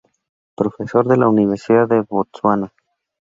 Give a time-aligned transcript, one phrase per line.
[0.55, 2.73] Profesor de la Universidad de Botsuana.